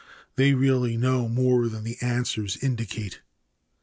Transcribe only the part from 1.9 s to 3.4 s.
answers indicate.